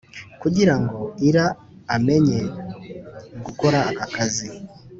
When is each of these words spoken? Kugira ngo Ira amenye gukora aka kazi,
Kugira 0.41 0.73
ngo 0.81 0.99
Ira 1.29 1.45
amenye 1.95 2.39
gukora 3.45 3.79
aka 4.03 4.05
kazi, 4.15 4.47